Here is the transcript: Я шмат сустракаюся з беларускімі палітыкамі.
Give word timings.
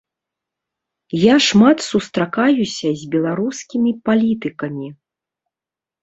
Я 1.23 1.33
шмат 1.47 1.77
сустракаюся 1.89 2.89
з 3.01 3.09
беларускімі 3.15 3.91
палітыкамі. 4.09 4.89